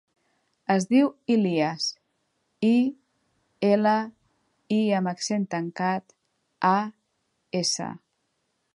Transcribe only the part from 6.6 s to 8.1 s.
a, essa.